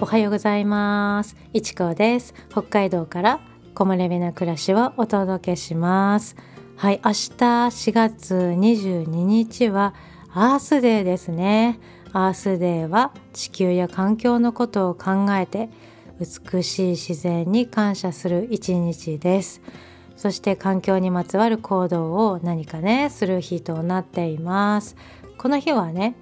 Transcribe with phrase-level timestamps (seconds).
[0.00, 1.34] おはようございます。
[1.52, 2.32] いちこです。
[2.50, 3.40] 北海道から
[3.74, 6.36] 木漏れ日な暮らしをお届けします。
[6.76, 9.94] はい明日4月22日は
[10.32, 11.80] アースデーですね。
[12.12, 15.68] アースデーは地球や環境のことを考えて
[16.20, 19.60] 美しい自然に感謝する一日です。
[20.14, 24.94] そして環境にまつわる行動を何かねする日となっています。
[25.38, 26.14] この日はね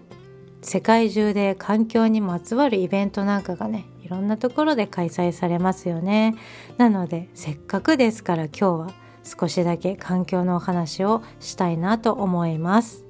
[0.66, 6.34] 世界中で環境にまつわるイベントなんかがねいろんなところで開催されますよね。
[6.76, 8.90] なのでせっかくですから今日は
[9.22, 13.04] 少しだけ環境のお話をしたいなと思います。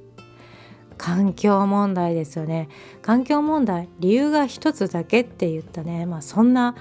[0.98, 2.68] 環境問題ですよね。
[3.00, 6.04] 環境問題理由が一つだけって言ったね。
[6.04, 6.74] まあそんな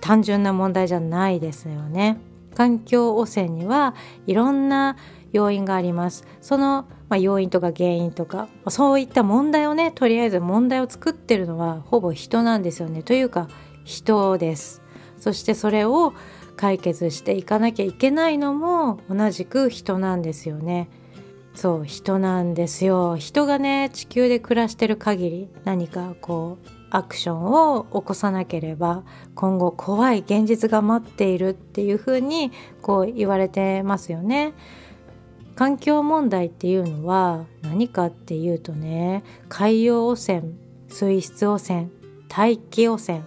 [0.00, 2.18] 単純な問題じゃないですよね。
[2.56, 3.94] 環境汚染には
[4.26, 4.96] いろんな
[5.32, 6.24] 要因があります。
[6.40, 13.02] その、まあ、要因とか原因とかまそういった問題をねとりあえず問題を作ってるのはほぼ人なんですよね。
[13.02, 13.48] というか
[13.84, 14.80] 人です。
[15.18, 16.14] そしてそれを
[16.56, 20.88] 解決していかなきゃいけないのも同じく人なんですよね。
[21.54, 23.18] そう人なんですよ。
[23.18, 34.54] 人がね地球で暮らしてる限り何かこうアクションを起こさなければ今後怖い現実が待っているっていうふうにこう言われてますよね。
[35.54, 40.42] 環境問題っていうのは何かっていうとね海洋汚染
[40.88, 41.88] 水質汚染
[42.28, 43.22] 大気汚染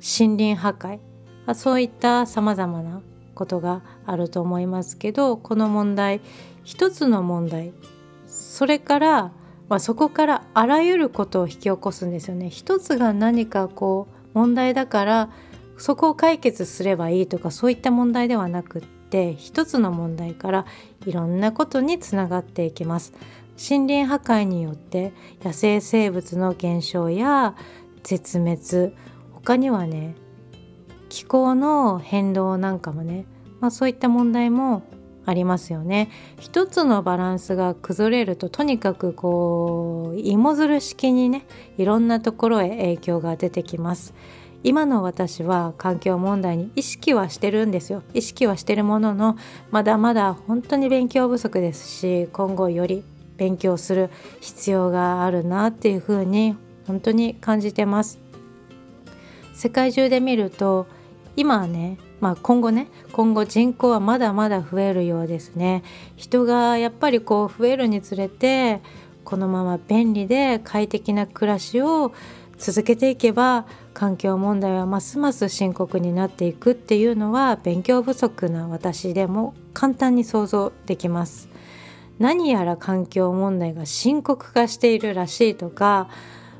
[0.00, 3.00] 森林破壊そういったさまざまな
[3.34, 6.20] ことがあると思いますけどこの問題
[6.64, 7.72] 一つの問題
[8.26, 9.32] それから、
[9.68, 12.50] まあ、そこからあらゆることを引き起こすんですよね。
[12.50, 15.30] 一つが何かこう問題だから
[15.78, 20.66] そこを解決すればいいとかそういった問題ではなくって一つの問題から
[21.06, 23.12] いろんなことにつながっていきます。
[23.56, 27.56] 森林破壊によって野生生物の減少や
[28.02, 28.94] 絶滅
[29.32, 30.14] 他にはね
[31.08, 33.24] 気候の変動なんかもね、
[33.60, 34.82] まあ、そういった問題も
[35.24, 41.46] ありますよね一つのバランスが崩れるととにかくこう芋づる式にね
[41.78, 44.14] いろんなところへ影響が出てきます
[44.64, 48.02] 今の私は環境問題に意識はしてるんですよ。
[48.14, 49.36] 意識はしてるものの
[49.70, 53.04] まだまだ本当に勉強不足ですし今後より
[53.36, 56.56] 勉強する必要があるなっていうふうに
[56.86, 58.18] 本当に感じてます。
[59.54, 60.86] 世界中で見ると
[61.36, 65.82] 今はねまあ、今後ね今後人口はまだまだ増えるようですね。
[66.16, 68.80] 人がやっぱりこう増えるにつれて
[69.24, 72.12] このまま便利で快適な暮らしを
[72.58, 73.66] 続けていけば
[73.96, 81.48] 環境問題はますます深刻になっていくっていうのは勉強不足な私でも簡単に想像できます
[82.18, 86.10] 何やら環境問題が深刻化しているらしいとか、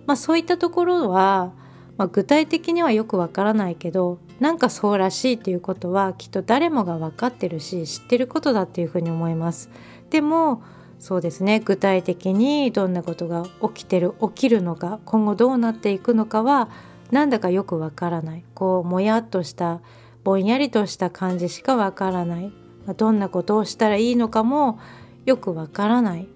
[0.06, 1.52] まあ、そういったところは
[1.98, 9.70] まあ、具体的にはよくわからないけどなんかそうらしいっていうことはきっと誰もが分かってるし知ってることだっていうふうに思います。
[10.10, 10.62] でも
[10.98, 16.68] そうですね具体的にどんなことが起きてる起きるのか今後どうなっていくのかは
[17.10, 18.44] なんだかよくわからない。
[18.54, 19.80] こうもやっとした
[20.24, 22.52] ぼんやりとした感じしかわからない。
[22.96, 24.78] どんなことをしたらいいのかも
[25.24, 26.28] よくわからない。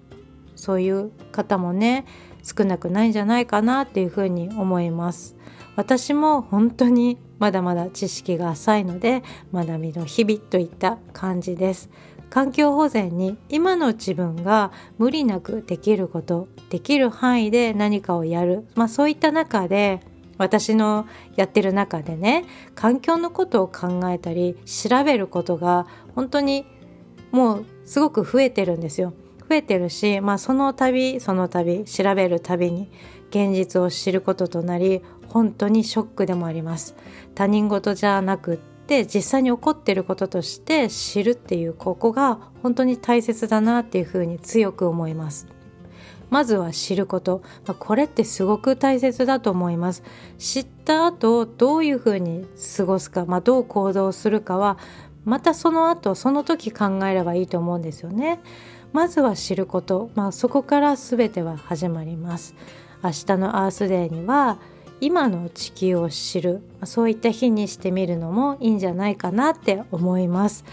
[0.55, 2.05] そういう方もね
[2.43, 5.35] 少なくないんじゃないかなっていうふうに思います。
[5.75, 11.89] 私も本当にまだまだ知識が浅いので学びの日々といった感じです。
[12.29, 19.99] 環境保全に今の自分が無理なくできることできる範囲で何かをやる、まあ、そういった中で
[20.37, 26.65] 私のやってる中でね環境のことを考えたり調べることが本当に
[27.31, 29.13] もうすごく増えてるんですよ。
[29.49, 32.89] 増えてるし、まあ、その度その度調べるたびに
[33.31, 36.95] 現実を知ることとなり本当にショックでもあります
[37.35, 45.47] 他人事じゃなくって実際に起こってることとして知るっていうここが本当に大切だなっていうふうに強く思います
[46.31, 50.01] まずは知ること、まあ、これってすごく大切だと思います。
[50.39, 52.47] 知った後どういうふうに
[52.77, 54.79] 過ごすか、まあ、どう行動するかは
[55.25, 58.39] またその後その時考えればいいと思うんですよね。
[58.93, 62.55] まずは知ること、まあ、そこから全ては始まります。
[63.03, 64.57] 明日のアースデーには
[65.01, 66.61] 今の地球を知る。
[66.85, 70.63] そういった日にしてみるのもいいんじゃないかなって思います。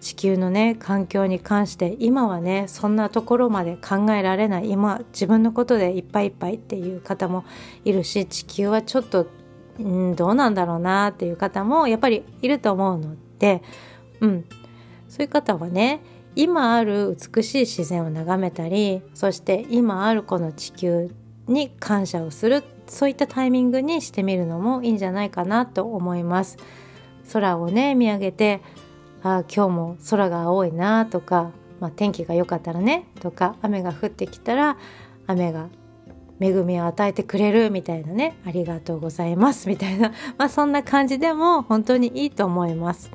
[0.00, 4.70] 地球のね環境に関して今はねそんなところまで考えられない。
[4.70, 7.44] 今自分のことでいっぱいいっぱいっていう方も
[7.84, 9.26] いるし地球はちょっと
[9.80, 13.62] んどうなんだろうなっていう方もやっぱりいると思うので
[14.20, 14.44] うん。
[15.08, 16.00] そういう方はね
[16.36, 21.10] 今ある美しい自然を眺めたりそして今あるこの地球
[21.48, 26.56] に感謝をするそういったタイミングにしてみるのもいいんじゃないかなと思います。
[27.32, 28.60] 空をね見上げて
[29.22, 34.76] あ今日も空が青いなとか、まあ、天気が良かったらねとか雨が降ってきたら
[35.26, 35.68] 雨が
[36.40, 43.10] 恵みを与えてくれるみたいなねありがとうございますみたいな、 まあ、そんな感じでも本当にいいと思います。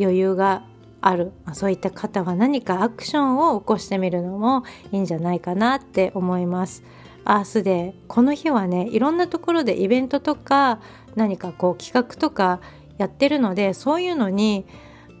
[0.00, 0.64] 余裕が
[1.02, 6.82] ある、まあ、そういった方は何かアクションを起こしてみるのもいいんじゃないかなって思います。
[7.24, 10.80] アースデーこの日はねいろんなところでイベントとか
[11.14, 12.60] 何かこう企画とか
[12.98, 14.64] やってるのでそういうのに、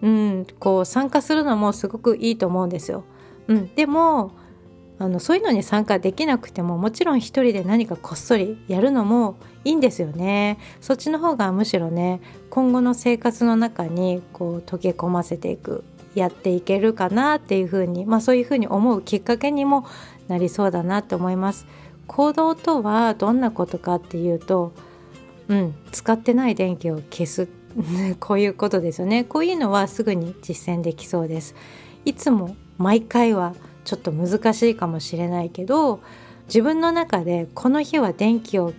[0.02, 3.04] うん、こう参加するのもすごくいいと思うんですよ。
[3.48, 4.32] うん、でも
[4.98, 10.58] あのそういうのに参加できなくてももちろん一人で何かこっそりやるのもいいんですよね。
[10.80, 12.20] そっちの方がむしろね
[12.50, 15.84] 今後の生活の中にこう溶け込ませていく
[16.14, 19.86] やっていけるかなっていうふうにまあそういうふうに思うきっかけにも
[20.28, 21.66] なりそうだなって思います。
[22.06, 24.72] 行動とはどんなことかっていうと
[25.48, 27.48] うん使ってない電気を消す
[28.20, 29.24] こういうことですよね。
[29.24, 31.54] こういうのはすぐに実践できそうです。
[32.04, 33.54] いつも毎回は
[33.84, 36.00] ちょっと難しいかもしれないけど
[36.46, 38.72] 自分の中でこの日は電気を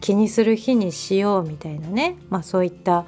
[0.00, 3.06] 気にする日にしようみたいなね、まあ、そういった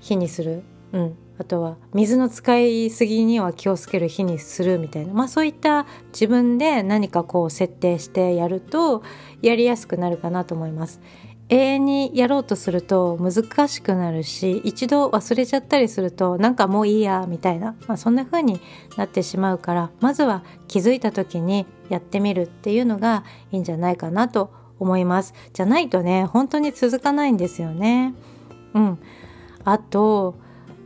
[0.00, 0.62] 日にする、
[0.92, 9.02] うん、あとは水の使いすぎには気をつける日にするみたいな、まあ、そういった自分で何かこう設定してやると
[9.42, 11.00] やりやすくなるかなと思います。
[11.48, 18.60] 永遠にやろうとすると難しくなるし一度忘れちゃったりするとなんかもういいやみたいな、まあ、そんな風に
[18.96, 25.34] なってしまうからまずは気づいた時にやってみるっていうのがいいんじゃないかなと思います。
[25.52, 28.14] じゃないとね本当に続かないんですよね。
[28.74, 28.98] うん。
[29.64, 30.36] あと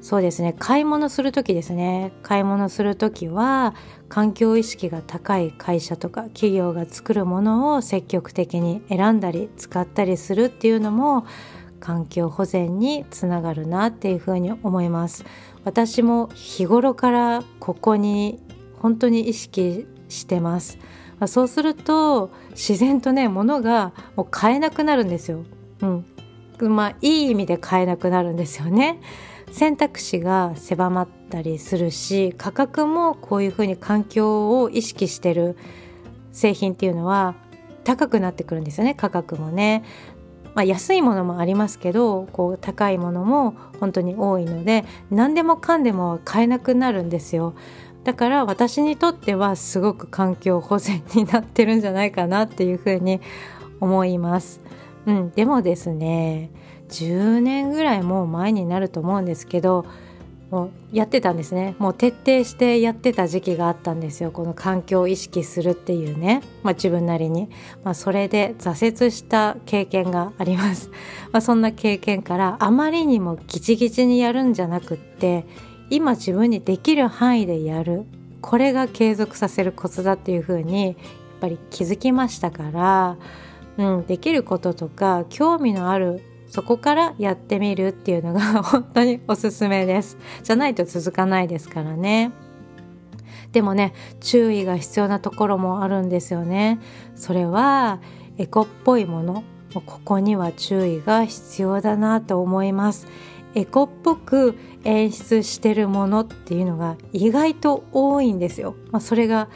[0.00, 0.54] そうですね。
[0.58, 2.12] 買い物する時ですね。
[2.22, 3.74] 買い物する時は
[4.08, 11.26] 環境意識が高い会社とか企業が作るものを積極的に選んだり使ったりするっていうのも
[11.80, 15.24] 環境保全につながるなっていうふうに思います。
[15.64, 18.40] 私も日頃からここに
[18.80, 20.78] 本当に意識してます。
[21.26, 25.44] そうすると自然とね物がもう買えなくなるんですよ。
[25.82, 26.06] うん。
[26.60, 29.00] まあいい意味で買えなくなるんですよね。
[29.50, 35.56] 選択肢が狭まったりするし価格もこういうふうに環境を意識してる
[36.32, 37.34] 製品っていうのは
[37.84, 39.82] 高くなってくるんですよね価格もね。
[40.54, 47.54] まあ、安いものもありますけどこう高いものも本当に多いので何でもかんでも買えなくなるんですよ。
[48.04, 53.20] だから私にとってはすごく環境保全になってるんじゃないかなっていうふうに
[53.80, 54.60] 思います。
[55.06, 56.50] うん、でもですね
[56.88, 59.86] 10年ぐらいもう前になると思うんですけど
[60.50, 61.76] もうやってたんですね。
[61.78, 64.30] もう徹底してやってた時期があったんですよ。
[64.30, 67.50] この環境を意識するっていうね、まあ、自分なりに、
[67.84, 70.90] まあ、それで挫折した経験があります、
[71.32, 75.44] まあ、そんな経験からあまりにもギチギチにやるんじゃなくって
[75.90, 78.06] 今自分にできる範囲でやる。
[78.40, 80.94] これが継続させるコツだっていうふうにやっ
[81.40, 83.16] ぱり気づきましたから、
[83.76, 90.18] うん、できることとか興味のあるそこからやってみるっていうのが 本当におすすめです。
[90.42, 92.32] じゃないと続かないですからね。
[93.52, 96.78] でもね注意が必要なところもあるんですよね。
[97.14, 98.00] それは
[98.38, 99.44] エコっぽいもの。
[99.74, 103.06] ここには注意が必要だなと思います。
[103.54, 109.48] エコっぽく演出してるものっていうのが意外と多いんですよ、まあ、それが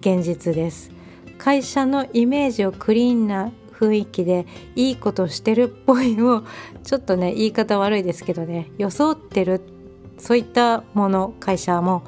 [0.00, 0.90] 現実です。
[1.38, 3.50] 会社のイメージをクリーンな
[3.82, 4.46] 雰囲気で
[4.76, 6.44] いいことしてるっぽいを
[6.84, 9.60] ちょっとね 言い方悪いですけどね装ってる
[10.18, 12.04] そういったもの会社も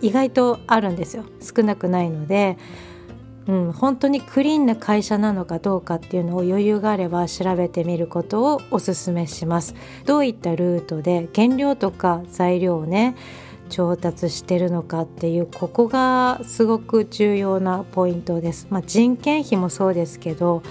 [0.00, 1.24] 意外とあるんですよ。
[1.40, 2.58] 少なくないので、
[3.46, 9.74] うん、本当にクリーンな会社なのかどうかっていうのを余裕があれば調べてみることをおすすめします。
[10.04, 13.16] どういったルートで原料とか材料をね
[13.72, 18.66] 調達してるのかっていうここがすごく重要なポイントです。
[18.68, 20.62] まあ、人件費もそうですけど、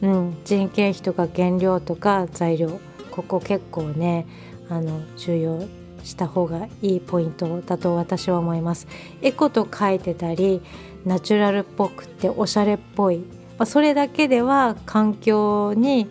[0.00, 2.78] うん、人件費とか原料とか材料
[3.10, 4.26] ここ結構ね
[4.68, 5.62] あの重要
[6.04, 8.86] した方がいいポイントだと私は思います。
[9.22, 10.62] エコと書いてたり
[11.04, 13.18] ナチュラルっぽくておしゃれっぽい、
[13.58, 16.08] まあ、それだけでは環境に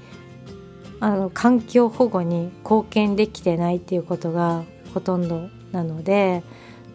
[1.00, 4.64] あの環境保護に貢献できてないっていうことが
[4.94, 6.42] ほとんどなので、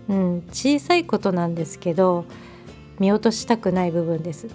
[0.09, 2.25] うん、小さいことなんですけど
[2.99, 4.49] 見落としたくない部分です、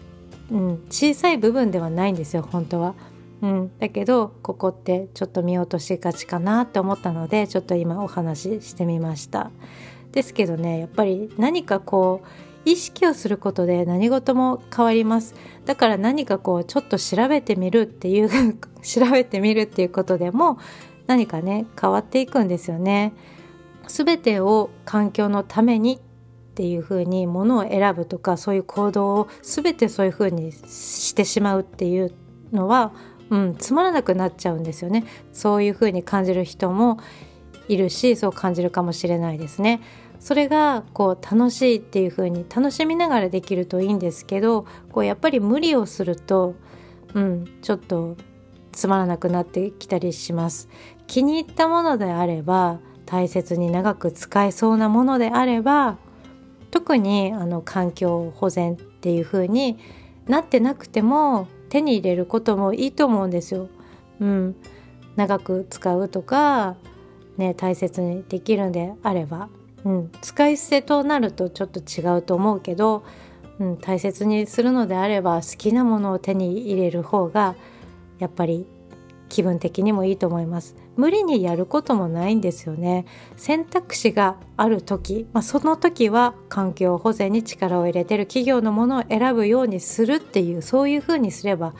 [0.51, 2.95] うん、小さい部分ではないんですよ本当は、
[3.41, 9.51] うん、だけどここってちょっと見落としがちかなって思ったのでちょっと今お話ししてみました。
[10.11, 12.27] ですけどねやっぱり何かこう
[12.69, 15.35] 意識をすることで何事も変わります。
[15.65, 18.29] だから何かこうちょっと調べてみるっていう
[18.81, 20.57] 調べてみるっていうことでも
[21.05, 23.13] 何かね変わっていくんですよね。
[23.87, 25.99] 全てを環境のためにっ
[26.55, 32.13] ていうふうにものを選ぶとかそういう行動を全てそういうふうにしてしまうっていう
[32.53, 32.93] のは、
[33.29, 36.97] うん、つまらなくなっちゃうんですよねそういうふうに感じる人も
[37.67, 39.81] いるしそう感じるかもしれないですね。
[40.19, 46.55] それがこう楽しいっていう風に楽しみながらできるといいんですけどこうやっぱり無理をすると、
[47.13, 48.15] うん、ちょっと
[48.71, 50.69] つまらなくなってきたりします。
[51.07, 55.97] 気に入ったものであれば大切に長く使えそうなものであれば
[56.71, 59.77] 特にあの環境保全っていう風に
[60.27, 63.69] なってなくても手に入れることもいいと思うんですよ。
[64.19, 64.55] うん、
[65.15, 66.75] 長く使うとか、
[67.37, 69.49] ね、大切にできるんであれば。
[69.83, 73.03] うん、使い捨てとなるとちょっと違うと思うけど、
[73.59, 77.55] うん、大切にするのであれば好きなものを手に入れる方が
[78.17, 78.65] やっぱり
[79.29, 83.05] 気分的にもいいと思います無理にやることもないんですよね
[83.35, 91.73] 選択肢がある時、まあ、その時は環境保全に力を入れてる企業のものを選ぶようにするっていうそういうふうにすれば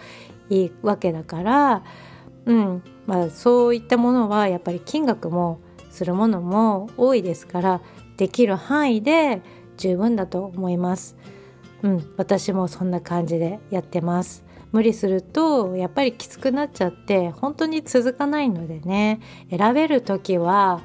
[0.49, 1.83] いいわけだから
[2.45, 5.59] うんまあそういったものはやっぱり金額も
[5.89, 7.81] するものも多いですから
[8.17, 9.41] できる範囲で
[9.77, 11.17] 十分だと思います。
[11.83, 14.44] うん、私もそんな感じでやってます。
[14.75, 20.81] 無理するとやっぱりきつくなっちゃって本当に続かないのでね選べる時は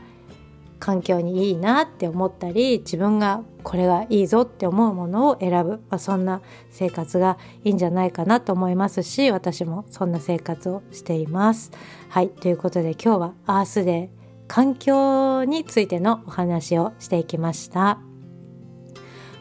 [0.79, 11.73] 環境にいいなって思ったり自分がこれがいいぞって思うものを選ぶ、まあ、そんな生活がいいんじゃないかなと思いますし私もそんな生活をしています。
[12.11, 17.99] はいということで今日はアースデー環境についてのお話をしていきました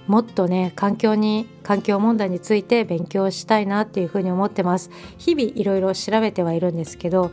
[0.10, 4.90] もっとね環境に環境問題について勉強したいなっていうふうに思ってます
[5.20, 7.32] 日々いろいろ調べてはいるんですけど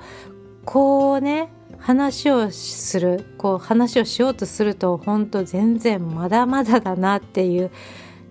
[0.66, 7.70] こうね話をするこう話をしようとすると本当全然まだまだだなっていう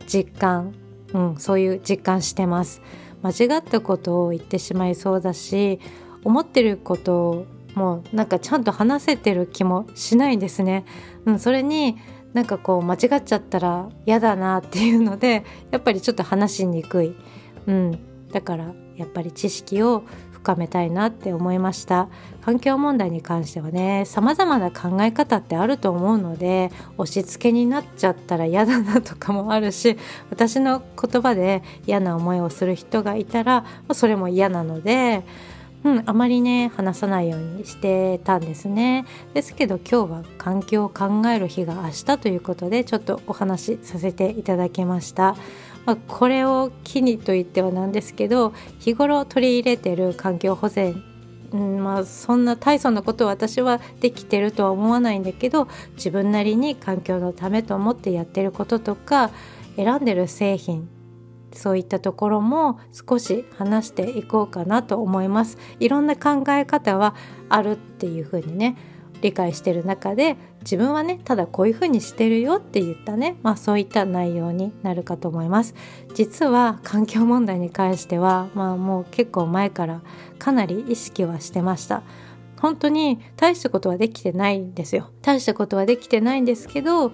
[0.05, 0.75] 実感、
[1.13, 2.83] うん、そういう実感してます
[3.23, 5.79] 間違ったことを言ってしまいそうだし
[6.23, 10.85] 思ってることもうなんかちゃんと話せてる気もしないんですね。
[11.25, 11.97] うん、それに
[12.35, 17.15] なんかこう間違っちゃったら嫌だなっていうので やっぱりちょっと話しにくい、
[17.65, 17.99] うん、
[18.33, 22.07] だからやっぱり知識を深めたいなって思いました。
[22.43, 29.97] 環境問題に関してはね様々な考え方ってあると思うので押し付けになっちゃったら嫌だなとかもあるし
[30.29, 35.23] 私の言葉で嫌な思いをする人がいたらそれも嫌なので
[35.85, 39.05] うん、あまりね話さないようにしてたんですね。
[39.35, 45.35] ですけど今日は環境を考える日が明日ということでちょっとお話しさせていただきました、
[45.85, 51.03] まあ、これを機にと言ってはなんですけど日頃取り入れてる環境保全
[51.51, 59.29] うん、まあそんな大層なことを私はできてるとは思わないんだけど自分なりに環境のためと思ってやってることとか
[59.75, 60.89] 選んでる製品
[61.55, 65.57] そういったところも少し話していこうかなと思います。
[65.79, 67.15] いろんな考え方は
[67.49, 68.77] あるっていうふうにね
[69.21, 75.73] 理解してる中で自分はねただこういうふうにしてるよって言ったねまあそういった内容になるかと思います。
[76.13, 80.01] 実は環境問題に関してはまあもう結構前から
[80.37, 82.03] かなり意識はしてました。
[82.57, 85.11] 本当に大したことはできてないんですよ。
[85.21, 87.11] 大したことはできてないんですけど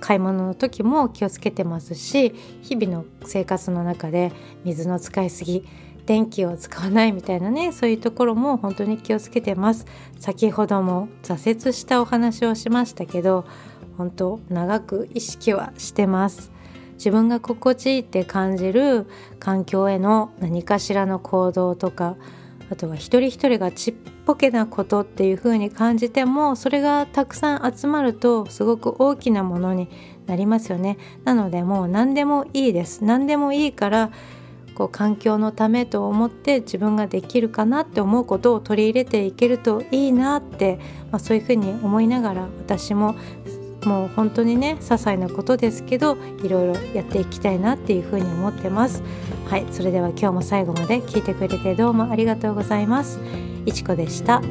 [0.00, 4.32] 買い物の時も気をつけてますし日々の生活の中で
[4.64, 5.64] 水の使いすぎ
[6.06, 9.86] 電気を使わないみたいなねそういうところも本当に気をつけてます。
[10.18, 13.44] 先ほども挫折したお話をしましたけど
[13.96, 16.50] 本当長く意識はしてます。
[16.94, 19.06] 自分が心地いいって感じる
[19.40, 22.16] 環境への何かしらの行動とか
[22.70, 29.88] あとは一人一人がちっぽけなことっていう風に感じてもそれがたくさん集まるとすごく大きなものに
[30.26, 30.98] なりますよね。
[31.24, 33.04] なのでもう何でもいいです。
[33.04, 34.10] 何でもいいから
[34.74, 40.78] こう環境のためと思って自分ができるかなって思うことを取り入れていけるといいなって、
[41.10, 43.14] まあ、そういうふうに思いながら私も
[43.84, 49.02] もう本当にね些細なことですけどいろいろやっていきたいなっていうふうに思ってます。
[49.48, 49.66] はい。
[49.70, 53.20] それでは今日も最後まで聞いてくれてどうもありがとうございます。
[53.66, 54.42] いちこでした。